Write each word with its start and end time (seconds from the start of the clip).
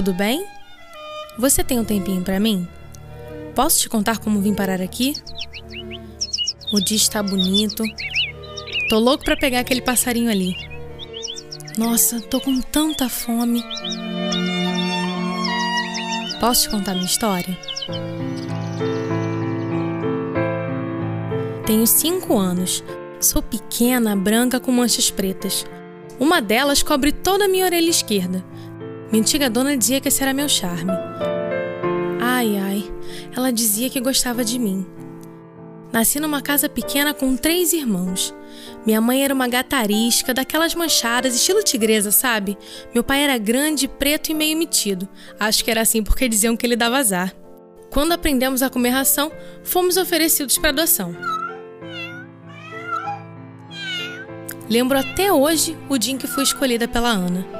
tudo 0.00 0.14
bem? 0.14 0.46
Você 1.36 1.62
tem 1.62 1.78
um 1.78 1.84
tempinho 1.84 2.22
para 2.22 2.40
mim? 2.40 2.66
Posso 3.54 3.80
te 3.80 3.86
contar 3.86 4.16
como 4.16 4.40
vim 4.40 4.54
parar 4.54 4.80
aqui? 4.80 5.12
O 6.72 6.80
dia 6.80 6.96
está 6.96 7.22
bonito. 7.22 7.84
Tô 8.88 8.98
louco 8.98 9.26
para 9.26 9.36
pegar 9.36 9.60
aquele 9.60 9.82
passarinho 9.82 10.30
ali. 10.30 10.56
Nossa, 11.76 12.18
tô 12.18 12.40
com 12.40 12.62
tanta 12.62 13.10
fome. 13.10 13.62
Posso 16.40 16.62
te 16.62 16.70
contar 16.70 16.94
minha 16.94 17.04
história? 17.04 17.58
Tenho 21.66 21.86
cinco 21.86 22.38
anos. 22.38 22.82
Sou 23.20 23.42
pequena, 23.42 24.16
branca 24.16 24.58
com 24.58 24.72
manchas 24.72 25.10
pretas. 25.10 25.66
Uma 26.18 26.40
delas 26.40 26.82
cobre 26.82 27.12
toda 27.12 27.44
a 27.44 27.48
minha 27.48 27.66
orelha 27.66 27.90
esquerda. 27.90 28.42
Antiga 29.12 29.50
dona 29.50 29.76
dizia 29.76 30.00
que 30.00 30.08
esse 30.08 30.22
era 30.22 30.32
meu 30.32 30.48
charme. 30.48 30.92
Ai, 32.20 32.56
ai, 32.56 32.92
ela 33.36 33.52
dizia 33.52 33.90
que 33.90 34.00
gostava 34.00 34.44
de 34.44 34.58
mim. 34.58 34.86
Nasci 35.92 36.20
numa 36.20 36.40
casa 36.40 36.68
pequena 36.68 37.12
com 37.12 37.36
três 37.36 37.72
irmãos. 37.72 38.32
Minha 38.86 39.00
mãe 39.00 39.24
era 39.24 39.34
uma 39.34 39.48
gata 39.48 39.76
arisca, 39.76 40.32
daquelas 40.32 40.74
manchadas, 40.76 41.34
estilo 41.34 41.62
tigresa, 41.64 42.12
sabe? 42.12 42.56
Meu 42.94 43.02
pai 43.02 43.24
era 43.24 43.36
grande, 43.36 43.88
preto 43.88 44.30
e 44.30 44.34
meio 44.34 44.56
metido. 44.56 45.08
Acho 45.38 45.64
que 45.64 45.70
era 45.70 45.80
assim 45.80 46.02
porque 46.04 46.28
diziam 46.28 46.56
que 46.56 46.64
ele 46.64 46.76
dava 46.76 46.98
azar. 46.98 47.34
Quando 47.90 48.12
aprendemos 48.12 48.62
a 48.62 48.70
comer 48.70 48.90
ração, 48.90 49.32
fomos 49.64 49.96
oferecidos 49.96 50.56
para 50.56 50.70
adoção. 50.70 51.16
Lembro 54.68 54.96
até 54.96 55.32
hoje 55.32 55.76
o 55.88 55.98
dia 55.98 56.14
em 56.14 56.16
que 56.16 56.28
fui 56.28 56.44
escolhida 56.44 56.86
pela 56.86 57.08
Ana. 57.08 57.59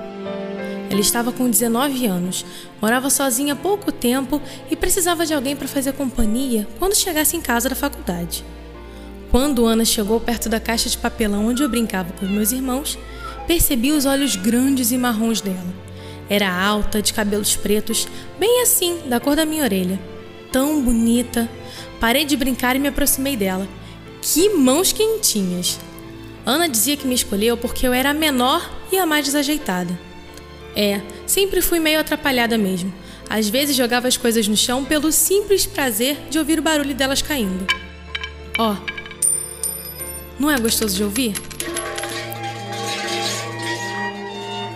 Ela 0.90 1.00
estava 1.00 1.30
com 1.30 1.48
19 1.48 2.04
anos, 2.06 2.44
morava 2.82 3.08
sozinha 3.08 3.52
há 3.52 3.56
pouco 3.56 3.92
tempo 3.92 4.42
e 4.68 4.74
precisava 4.74 5.24
de 5.24 5.32
alguém 5.32 5.54
para 5.54 5.68
fazer 5.68 5.92
companhia 5.92 6.66
quando 6.80 6.96
chegasse 6.96 7.36
em 7.36 7.40
casa 7.40 7.68
da 7.68 7.76
faculdade. 7.76 8.44
Quando 9.30 9.66
Ana 9.66 9.84
chegou 9.84 10.18
perto 10.18 10.48
da 10.48 10.58
caixa 10.58 10.88
de 10.88 10.98
papelão 10.98 11.46
onde 11.46 11.62
eu 11.62 11.68
brincava 11.68 12.12
com 12.14 12.26
meus 12.26 12.50
irmãos, 12.50 12.98
percebi 13.46 13.92
os 13.92 14.04
olhos 14.04 14.34
grandes 14.34 14.90
e 14.90 14.98
marrons 14.98 15.40
dela. 15.40 15.72
Era 16.28 16.52
alta, 16.52 17.00
de 17.00 17.12
cabelos 17.12 17.54
pretos, 17.54 18.08
bem 18.38 18.62
assim, 18.62 18.98
da 19.06 19.20
cor 19.20 19.36
da 19.36 19.46
minha 19.46 19.62
orelha. 19.62 19.98
Tão 20.50 20.82
bonita. 20.82 21.48
Parei 22.00 22.24
de 22.24 22.36
brincar 22.36 22.74
e 22.74 22.80
me 22.80 22.88
aproximei 22.88 23.36
dela. 23.36 23.68
Que 24.20 24.48
mãos 24.50 24.92
quentinhas! 24.92 25.78
Ana 26.44 26.68
dizia 26.68 26.96
que 26.96 27.06
me 27.06 27.14
escolheu 27.14 27.56
porque 27.56 27.86
eu 27.86 27.92
era 27.92 28.10
a 28.10 28.14
menor 28.14 28.68
e 28.90 28.98
a 28.98 29.06
mais 29.06 29.24
desajeitada. 29.24 30.09
É, 30.74 31.00
sempre 31.26 31.60
fui 31.60 31.80
meio 31.80 32.00
atrapalhada 32.00 32.56
mesmo. 32.56 32.92
Às 33.28 33.48
vezes 33.48 33.76
jogava 33.76 34.08
as 34.08 34.16
coisas 34.16 34.48
no 34.48 34.56
chão 34.56 34.84
pelo 34.84 35.12
simples 35.12 35.66
prazer 35.66 36.16
de 36.28 36.38
ouvir 36.38 36.58
o 36.58 36.62
barulho 36.62 36.94
delas 36.94 37.22
caindo. 37.22 37.66
Ó, 38.58 38.74
oh, 38.74 39.00
não 40.38 40.50
é 40.50 40.58
gostoso 40.58 40.96
de 40.96 41.04
ouvir? 41.04 41.34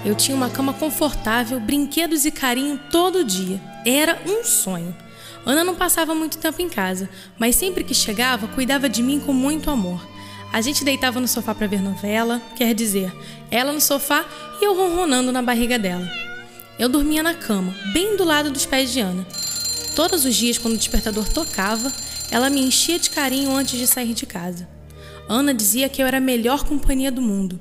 Eu 0.05 0.15
tinha 0.15 0.37
uma 0.37 0.51
cama 0.51 0.75
confortável, 0.75 1.59
brinquedos 1.59 2.27
e 2.27 2.31
carinho 2.31 2.79
todo 2.91 3.25
dia. 3.25 3.61
Era 3.87 4.21
um 4.27 4.45
sonho. 4.45 4.95
Ana 5.47 5.65
não 5.65 5.75
passava 5.75 6.15
muito 6.15 6.39
tempo 6.39 6.61
em 6.61 6.69
casa, 6.69 7.09
mas 7.39 7.57
sempre 7.57 7.83
que 7.83 7.95
chegava, 7.95 8.47
cuidava 8.49 8.89
de 8.89 9.03
mim 9.03 9.19
com 9.19 9.33
muito 9.33 9.71
amor. 9.71 10.14
A 10.55 10.61
gente 10.61 10.85
deitava 10.85 11.19
no 11.19 11.27
sofá 11.27 11.53
para 11.53 11.67
ver 11.67 11.83
novela, 11.83 12.41
quer 12.55 12.73
dizer, 12.77 13.13
ela 13.51 13.73
no 13.73 13.81
sofá 13.81 14.25
e 14.61 14.65
eu 14.65 14.77
ronronando 14.77 15.33
na 15.33 15.43
barriga 15.43 15.77
dela. 15.77 16.09
Eu 16.79 16.89
dormia 16.89 17.25
na 17.25 17.35
cama, 17.35 17.75
bem 17.93 18.17
do 18.17 18.23
lado 18.23 18.53
dos 18.53 18.65
pés 18.65 18.93
de 18.93 19.01
Ana. 19.01 19.27
Todos 19.97 20.25
os 20.25 20.33
dias, 20.33 20.57
quando 20.57 20.75
o 20.75 20.79
despertador 20.79 21.29
tocava, 21.29 21.93
ela 22.31 22.49
me 22.49 22.61
enchia 22.61 23.01
de 23.01 23.11
carinho 23.11 23.51
antes 23.51 23.77
de 23.77 23.85
sair 23.89 24.15
de 24.15 24.27
casa. 24.27 24.69
Ana 25.29 25.53
dizia 25.53 25.89
que 25.89 26.01
eu 26.01 26.07
era 26.07 26.19
a 26.19 26.21
melhor 26.21 26.63
companhia 26.63 27.11
do 27.11 27.21
mundo. 27.21 27.61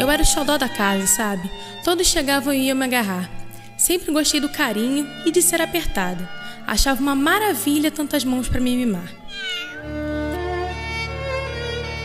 Eu 0.00 0.10
era 0.10 0.24
o 0.24 0.26
xodó 0.26 0.58
da 0.58 0.68
casa, 0.68 1.06
sabe? 1.06 1.48
Todos 1.84 2.08
chegavam 2.08 2.52
e 2.52 2.66
iam 2.66 2.76
me 2.76 2.86
agarrar. 2.86 3.30
Sempre 3.78 4.10
gostei 4.10 4.40
do 4.40 4.48
carinho 4.48 5.08
e 5.24 5.30
de 5.30 5.40
ser 5.40 5.62
apertada. 5.62 6.28
Achava 6.66 7.00
uma 7.00 7.14
maravilha 7.14 7.88
tantas 7.88 8.24
mãos 8.24 8.48
para 8.48 8.60
me 8.60 8.76
mimar. 8.76 9.27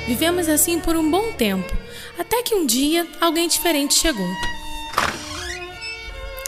Vivemos 0.08 0.50
assim 0.50 0.80
por 0.80 0.96
um 0.96 1.10
bom 1.10 1.32
tempo, 1.32 1.72
até 2.20 2.44
que 2.44 2.54
um 2.54 2.66
dia 2.66 3.08
alguém 3.22 3.48
diferente 3.48 3.94
chegou. 3.94 4.28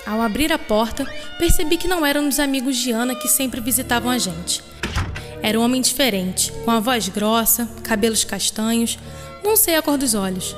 Ao 0.06 0.22
abrir 0.22 0.52
a 0.52 0.60
porta, 0.60 1.06
percebi 1.40 1.78
que 1.78 1.88
não 1.88 2.06
era 2.06 2.20
um 2.20 2.28
dos 2.28 2.40
amigos 2.40 2.78
de 2.78 2.92
Ana 2.92 3.16
que 3.16 3.28
sempre 3.28 3.62
visitavam 3.62 4.12
a 4.12 4.18
gente. 4.18 4.62
Era 5.42 5.60
um 5.60 5.64
homem 5.64 5.82
diferente, 5.82 6.52
com 6.64 6.72
a 6.72 6.80
voz 6.80 7.08
grossa, 7.08 7.70
cabelos 7.82 8.24
castanhos, 8.24 9.00
não 9.44 9.56
sei 9.56 9.76
a 9.76 9.82
cor 9.82 9.98
dos 9.98 10.14
olhos. 10.14 10.56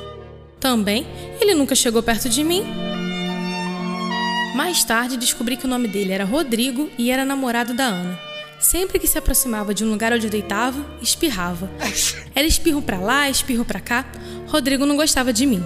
Também, 0.59 1.05
ele 1.39 1.53
nunca 1.53 1.75
chegou 1.75 2.01
perto 2.01 2.27
de 2.27 2.43
mim. 2.43 2.65
Mais 4.55 4.83
tarde 4.83 5.17
descobri 5.17 5.55
que 5.55 5.65
o 5.65 5.69
nome 5.69 5.87
dele 5.87 6.13
era 6.13 6.25
Rodrigo 6.25 6.89
e 6.97 7.11
era 7.11 7.23
namorado 7.23 7.73
da 7.73 7.85
Ana. 7.85 8.26
Sempre 8.59 8.99
que 8.99 9.07
se 9.07 9.17
aproximava 9.17 9.73
de 9.73 9.85
um 9.85 9.89
lugar 9.89 10.11
onde 10.11 10.25
eu 10.25 10.31
deitava, 10.31 10.83
espirrava. 11.01 11.69
Era 12.33 12.47
espirro 12.47 12.81
para 12.81 12.99
lá, 12.99 13.29
espirro 13.29 13.63
para 13.63 13.79
cá. 13.79 14.05
Rodrigo 14.47 14.85
não 14.85 14.95
gostava 14.95 15.31
de 15.31 15.45
mim. 15.45 15.63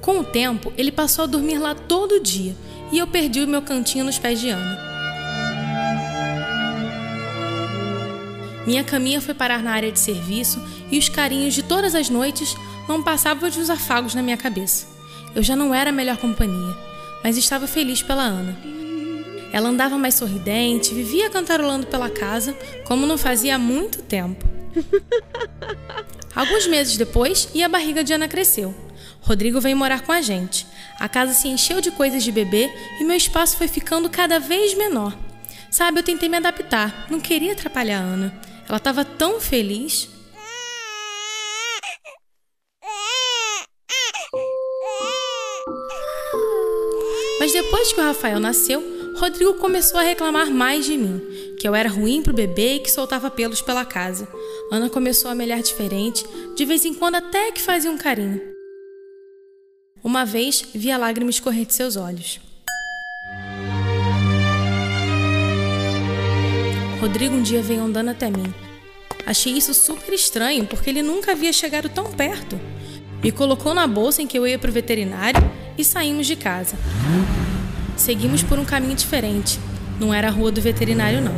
Com 0.00 0.20
o 0.20 0.24
tempo, 0.24 0.72
ele 0.76 0.92
passou 0.92 1.24
a 1.24 1.26
dormir 1.26 1.58
lá 1.58 1.74
todo 1.74 2.20
dia 2.20 2.54
e 2.92 2.98
eu 2.98 3.06
perdi 3.06 3.40
o 3.42 3.48
meu 3.48 3.62
cantinho 3.62 4.04
nos 4.04 4.18
pés 4.18 4.40
de 4.40 4.50
Ana. 4.50 4.88
Minha 8.66 8.84
caminha 8.84 9.20
foi 9.20 9.32
parar 9.32 9.62
na 9.62 9.72
área 9.72 9.90
de 9.90 9.98
serviço 9.98 10.62
e 10.90 10.98
os 10.98 11.08
carinhos 11.08 11.54
de 11.54 11.62
todas 11.62 11.94
as 11.94 12.10
noites 12.10 12.54
não 12.86 13.02
passavam 13.02 13.48
de 13.48 13.58
uns 13.58 13.70
afagos 13.70 14.14
na 14.14 14.22
minha 14.22 14.36
cabeça. 14.36 14.86
Eu 15.34 15.42
já 15.42 15.56
não 15.56 15.74
era 15.74 15.88
a 15.90 15.92
melhor 15.92 16.18
companhia, 16.18 16.76
mas 17.24 17.38
estava 17.38 17.66
feliz 17.66 18.02
pela 18.02 18.22
Ana. 18.22 18.77
Ela 19.52 19.68
andava 19.68 19.96
mais 19.96 20.14
sorridente, 20.14 20.94
vivia 20.94 21.30
cantarolando 21.30 21.86
pela 21.86 22.10
casa, 22.10 22.56
como 22.84 23.06
não 23.06 23.16
fazia 23.16 23.56
há 23.56 23.58
muito 23.58 24.02
tempo. 24.02 24.44
Alguns 26.34 26.66
meses 26.66 26.96
depois, 26.96 27.48
e 27.54 27.62
a 27.62 27.68
barriga 27.68 28.04
de 28.04 28.12
Ana 28.12 28.28
cresceu. 28.28 28.74
Rodrigo 29.20 29.60
veio 29.60 29.76
morar 29.76 30.02
com 30.02 30.12
a 30.12 30.22
gente. 30.22 30.66
A 30.98 31.08
casa 31.08 31.32
se 31.34 31.48
encheu 31.48 31.80
de 31.80 31.90
coisas 31.90 32.22
de 32.22 32.32
bebê 32.32 32.70
e 33.00 33.04
meu 33.04 33.16
espaço 33.16 33.56
foi 33.56 33.68
ficando 33.68 34.08
cada 34.08 34.38
vez 34.38 34.74
menor. 34.74 35.16
Sabe, 35.70 35.98
eu 35.98 36.02
tentei 36.02 36.28
me 36.28 36.36
adaptar, 36.36 37.06
não 37.10 37.20
queria 37.20 37.52
atrapalhar 37.52 37.98
a 37.98 38.04
Ana. 38.04 38.40
Ela 38.68 38.78
estava 38.78 39.04
tão 39.04 39.40
feliz. 39.40 40.08
Mas 47.40 47.52
depois 47.52 47.92
que 47.92 48.00
o 48.00 48.04
Rafael 48.04 48.40
nasceu, 48.40 48.97
Rodrigo 49.18 49.54
começou 49.54 49.98
a 49.98 50.04
reclamar 50.04 50.48
mais 50.48 50.86
de 50.86 50.96
mim, 50.96 51.20
que 51.58 51.66
eu 51.66 51.74
era 51.74 51.88
ruim 51.88 52.22
pro 52.22 52.32
bebê 52.32 52.76
e 52.76 52.78
que 52.78 52.90
soltava 52.90 53.28
pelos 53.28 53.60
pela 53.60 53.84
casa. 53.84 54.28
Ana 54.70 54.88
começou 54.88 55.28
a 55.28 55.34
me 55.34 55.42
olhar 55.42 55.60
diferente, 55.60 56.24
de 56.54 56.64
vez 56.64 56.84
em 56.84 56.94
quando 56.94 57.16
até 57.16 57.50
que 57.50 57.60
fazia 57.60 57.90
um 57.90 57.98
carinho. 57.98 58.40
Uma 60.04 60.24
vez 60.24 60.62
vi 60.72 60.92
a 60.92 60.96
lágrima 60.96 61.30
escorrer 61.30 61.66
de 61.66 61.74
seus 61.74 61.96
olhos. 61.96 62.38
Rodrigo 67.00 67.34
um 67.34 67.42
dia 67.42 67.60
veio 67.60 67.82
andando 67.82 68.10
até 68.10 68.30
mim. 68.30 68.54
Achei 69.26 69.52
isso 69.52 69.74
super 69.74 70.14
estranho, 70.14 70.64
porque 70.64 70.90
ele 70.90 71.02
nunca 71.02 71.32
havia 71.32 71.52
chegado 71.52 71.88
tão 71.88 72.12
perto. 72.12 72.58
Me 73.20 73.32
colocou 73.32 73.74
na 73.74 73.86
bolsa 73.88 74.22
em 74.22 74.28
que 74.28 74.38
eu 74.38 74.46
ia 74.46 74.60
para 74.60 74.70
o 74.70 74.72
veterinário 74.72 75.42
e 75.76 75.82
saímos 75.82 76.24
de 76.24 76.36
casa. 76.36 76.76
Seguimos 77.98 78.44
por 78.44 78.60
um 78.60 78.64
caminho 78.64 78.94
diferente. 78.94 79.58
Não 79.98 80.14
era 80.14 80.28
a 80.28 80.30
rua 80.30 80.52
do 80.52 80.60
veterinário, 80.60 81.20
não. 81.20 81.34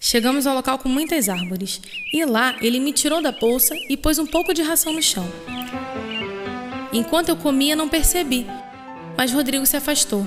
Chegamos 0.00 0.46
ao 0.46 0.54
local 0.54 0.78
com 0.78 0.88
muitas 0.88 1.28
árvores 1.28 1.80
e 2.12 2.24
lá 2.24 2.54
ele 2.62 2.78
me 2.78 2.92
tirou 2.92 3.20
da 3.20 3.32
bolsa 3.32 3.74
e 3.88 3.96
pôs 3.96 4.20
um 4.20 4.26
pouco 4.26 4.54
de 4.54 4.62
ração 4.62 4.92
no 4.92 5.02
chão. 5.02 5.28
Enquanto 6.92 7.28
eu 7.28 7.36
comia, 7.36 7.74
não 7.74 7.88
percebi, 7.88 8.46
mas 9.16 9.32
Rodrigo 9.32 9.66
se 9.66 9.76
afastou. 9.76 10.24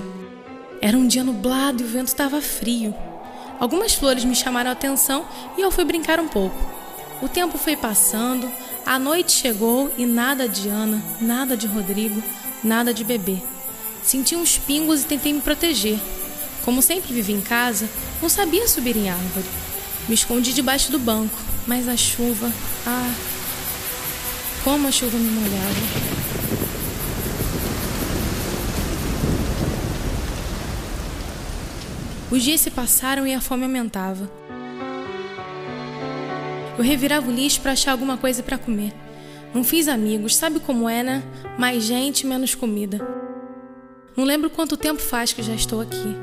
Era 0.82 0.98
um 0.98 1.06
dia 1.06 1.24
nublado 1.24 1.82
e 1.82 1.86
o 1.86 1.88
vento 1.88 2.08
estava 2.08 2.42
frio. 2.42 2.94
Algumas 3.58 3.94
flores 3.94 4.22
me 4.22 4.36
chamaram 4.36 4.68
a 4.68 4.74
atenção 4.74 5.26
e 5.56 5.62
eu 5.62 5.70
fui 5.70 5.84
brincar 5.84 6.20
um 6.20 6.28
pouco. 6.28 6.79
O 7.22 7.28
tempo 7.28 7.58
foi 7.58 7.76
passando, 7.76 8.50
a 8.86 8.98
noite 8.98 9.32
chegou 9.32 9.92
e 9.98 10.06
nada 10.06 10.48
de 10.48 10.68
Ana, 10.68 11.02
nada 11.20 11.54
de 11.54 11.66
Rodrigo, 11.66 12.22
nada 12.64 12.94
de 12.94 13.04
bebê. 13.04 13.36
Senti 14.02 14.34
uns 14.34 14.56
pingos 14.56 15.02
e 15.02 15.04
tentei 15.04 15.32
me 15.32 15.40
proteger. 15.42 15.98
Como 16.64 16.80
sempre 16.80 17.12
vivi 17.12 17.32
em 17.32 17.40
casa, 17.40 17.88
não 18.22 18.28
sabia 18.28 18.66
subir 18.66 18.96
em 18.96 19.10
árvore. 19.10 19.46
Me 20.08 20.14
escondi 20.14 20.52
debaixo 20.52 20.90
do 20.90 20.98
banco, 20.98 21.36
Mas 21.66 21.86
a 21.86 21.96
chuva, 21.96 22.50
ah, 22.86 23.14
como 24.64 24.88
a 24.88 24.90
chuva 24.90 25.16
me 25.18 25.30
molhava. 25.30 26.20
Os 32.30 32.42
dias 32.42 32.62
se 32.62 32.70
passaram 32.70 33.26
e 33.26 33.34
a 33.34 33.40
fome 33.40 33.64
aumentava. 33.64 34.39
Eu 36.80 36.84
revirava 36.84 37.28
o 37.28 37.30
lixo 37.30 37.60
para 37.60 37.72
achar 37.72 37.92
alguma 37.92 38.16
coisa 38.16 38.42
para 38.42 38.56
comer. 38.56 38.94
Não 39.52 39.62
fiz 39.62 39.86
amigos, 39.86 40.34
sabe 40.34 40.58
como 40.60 40.88
é, 40.88 41.02
né? 41.02 41.22
Mais 41.58 41.84
gente, 41.84 42.26
menos 42.26 42.54
comida. 42.54 43.06
Não 44.16 44.24
lembro 44.24 44.48
quanto 44.48 44.78
tempo 44.78 44.98
faz 44.98 45.30
que 45.30 45.42
já 45.42 45.52
estou 45.52 45.82
aqui. 45.82 46.16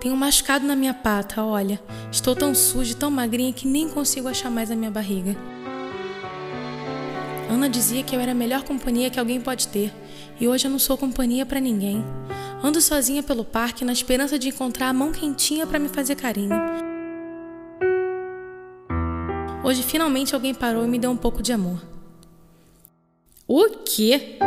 Tenho 0.00 0.12
um 0.12 0.18
machucado 0.18 0.66
na 0.66 0.74
minha 0.74 0.92
pata, 0.92 1.44
olha. 1.44 1.80
Estou 2.10 2.34
tão 2.34 2.52
suja 2.52 2.96
tão 2.96 3.12
magrinha 3.12 3.52
que 3.52 3.68
nem 3.68 3.88
consigo 3.88 4.26
achar 4.26 4.50
mais 4.50 4.72
a 4.72 4.74
minha 4.74 4.90
barriga. 4.90 5.36
Ana 7.48 7.68
dizia 7.68 8.02
que 8.02 8.16
eu 8.16 8.20
era 8.20 8.32
a 8.32 8.34
melhor 8.34 8.64
companhia 8.64 9.08
que 9.08 9.20
alguém 9.20 9.40
pode 9.40 9.68
ter, 9.68 9.92
e 10.40 10.48
hoje 10.48 10.66
eu 10.66 10.70
não 10.72 10.80
sou 10.80 10.98
companhia 10.98 11.46
para 11.46 11.60
ninguém. 11.60 12.04
Ando 12.60 12.80
sozinha 12.80 13.22
pelo 13.22 13.44
parque 13.44 13.84
na 13.84 13.92
esperança 13.92 14.36
de 14.36 14.48
encontrar 14.48 14.88
a 14.88 14.92
mão 14.92 15.12
quentinha 15.12 15.64
para 15.64 15.78
me 15.78 15.88
fazer 15.88 16.16
carinho. 16.16 16.97
Hoje 19.68 19.82
finalmente 19.82 20.34
alguém 20.34 20.54
parou 20.54 20.82
e 20.82 20.88
me 20.88 20.98
deu 20.98 21.10
um 21.10 21.16
pouco 21.16 21.42
de 21.42 21.52
amor. 21.52 21.78
O 23.46 23.68
quê? 23.84 24.38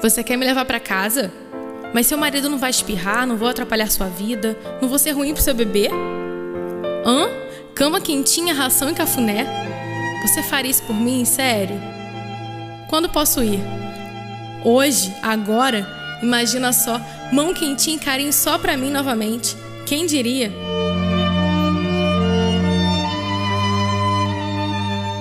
Você 0.00 0.22
quer 0.22 0.36
me 0.36 0.46
levar 0.46 0.64
para 0.64 0.78
casa? 0.78 1.32
Mas 1.92 2.06
seu 2.06 2.16
marido 2.16 2.48
não 2.48 2.58
vai 2.58 2.70
espirrar, 2.70 3.26
não 3.26 3.36
vou 3.36 3.48
atrapalhar 3.48 3.90
sua 3.90 4.06
vida, 4.06 4.56
não 4.80 4.88
vou 4.88 5.00
ser 5.00 5.10
ruim 5.10 5.34
pro 5.34 5.42
seu 5.42 5.52
bebê? 5.52 5.88
Hã? 7.04 7.28
Cama 7.74 8.00
quentinha, 8.00 8.54
ração 8.54 8.88
e 8.88 8.94
cafuné? 8.94 9.48
Você 10.22 10.40
faria 10.40 10.70
isso 10.70 10.84
por 10.84 10.94
mim, 10.94 11.24
sério? 11.24 11.80
Quando 12.88 13.08
posso 13.08 13.42
ir? 13.42 13.58
Hoje, 14.64 15.12
agora, 15.20 15.84
imagina 16.22 16.72
só, 16.72 17.00
mão 17.32 17.52
quentinha 17.52 17.96
e 17.96 17.98
carinho 17.98 18.32
só 18.32 18.58
pra 18.58 18.76
mim 18.76 18.92
novamente. 18.92 19.56
Quem 19.86 20.06
diria? 20.06 20.52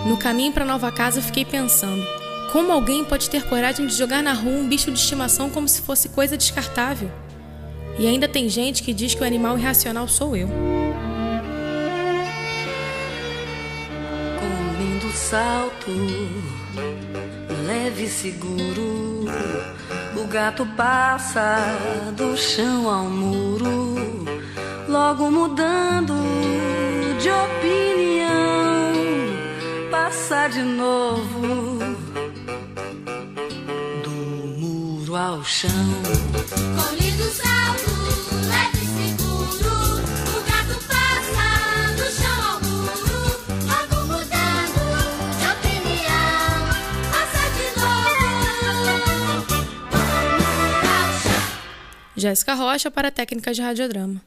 No 0.06 0.18
caminho 0.18 0.52
para 0.52 0.66
nova 0.66 0.92
casa, 0.92 1.22
fiquei 1.22 1.46
pensando: 1.46 2.06
como 2.52 2.72
alguém 2.72 3.06
pode 3.06 3.30
ter 3.30 3.44
coragem 3.48 3.88
de 3.88 3.96
jogar 3.96 4.22
na 4.22 4.34
rua 4.34 4.54
um 4.54 4.68
bicho 4.68 4.92
de 4.92 5.00
estimação 5.00 5.50
como 5.50 5.68
se 5.68 5.82
fosse 5.82 6.10
coisa 6.10 6.36
descartável? 6.38 7.12
E 8.00 8.08
ainda 8.08 8.28
tem 8.28 8.50
gente 8.50 8.84
que 8.84 8.94
diz 8.94 9.14
que 9.14 9.22
o 9.22 9.26
animal 9.26 9.58
irracional 9.58 10.08
sou 10.08 10.36
eu. 10.36 10.48
Com 14.40 14.82
lindo 14.82 15.12
salto 15.12 15.92
leve 17.66 18.04
e 18.04 18.10
seguro. 18.10 19.26
O 20.16 20.28
gato 20.28 20.66
passa 20.78 21.58
do 22.16 22.38
chão 22.38 22.90
ao 22.90 23.06
muro, 23.06 23.96
logo 24.88 25.32
mudando 25.32 26.14
de 27.20 27.30
opinião. 27.30 27.91
Passa 30.42 30.58
de 30.58 30.64
novo 30.64 31.78
do 34.04 34.10
muro 34.10 35.16
ao 35.16 35.44
chão. 35.44 35.70
Com 35.70 36.96
lindo 36.96 37.26
salto, 37.26 37.92
leve 38.50 38.82
e 38.82 38.88
seguro. 38.88 39.76
O 40.02 40.42
gato 40.50 40.76
passa 40.88 41.46
do 41.96 42.08
chão 42.10 42.38
ao 42.50 42.58
muro, 42.60 43.22
logo 43.70 43.98
mudando 44.08 44.84
de 45.38 45.46
opinião. 45.54 46.58
Passa 47.12 47.44
de 47.54 47.66
novo. 47.80 49.54
Ao 49.94 51.10
chão. 51.22 51.46
Jéssica 52.16 52.56
Rocha 52.56 52.90
para 52.90 53.12
Técnicas 53.12 53.56
de 53.56 53.62
Radiodrama. 53.62 54.20